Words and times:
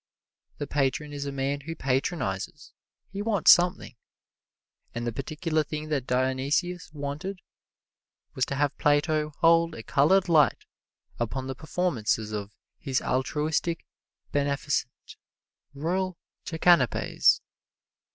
The 0.57 0.65
patron 0.65 1.13
is 1.13 1.27
a 1.27 1.31
man 1.31 1.61
who 1.61 1.75
patronizes 1.75 2.73
he 3.11 3.21
wants 3.21 3.51
something, 3.51 3.95
and 4.95 5.05
the 5.05 5.11
particular 5.13 5.61
thing 5.63 5.89
that 5.89 6.07
Dionysius 6.07 6.91
wanted 6.91 7.39
was 8.33 8.43
to 8.47 8.55
have 8.55 8.75
Plato 8.79 9.29
hold 9.41 9.75
a 9.75 9.83
colored 9.83 10.27
light 10.27 10.65
upon 11.19 11.45
the 11.45 11.53
performances 11.53 12.31
of 12.31 12.51
His 12.79 12.99
Altruistic, 12.99 13.85
Beneficent, 14.31 15.17
Royal 15.75 16.17
Jackanapes. 16.45 17.41